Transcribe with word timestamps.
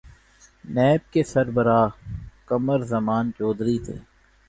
NAB 0.65 1.01
کے 1.13 1.21
سربراہ 1.23 1.87
قمر 2.47 2.79
زمان 2.93 3.25
چوہدری 3.37 3.77
تھے۔ 3.85 3.97